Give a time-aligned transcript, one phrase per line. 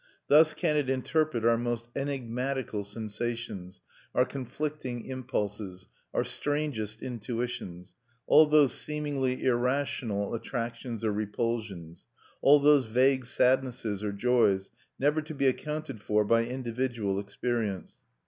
[0.29, 3.81] Thus can it interpret our most enigmatical sensations,
[4.15, 7.93] our conflicting impulses, our strangest intuitions;
[8.25, 12.07] all those seemingly irrational attractions or repulsions,
[12.41, 17.99] all those vague sadnesses or joys, never to be accounted for by individual experience.